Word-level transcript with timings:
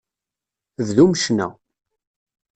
Bdum 0.87 1.11
ccna. 1.19 1.47